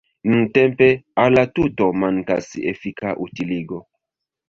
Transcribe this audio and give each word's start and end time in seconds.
Nuntempe 0.29 0.87
al 1.25 1.37
la 1.39 1.45
tuto 1.59 1.91
mankas 2.07 2.51
efika 2.75 3.17
utiligo. 3.29 3.83